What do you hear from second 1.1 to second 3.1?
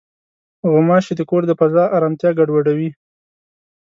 د کور د فضا ارامتیا ګډوډوي.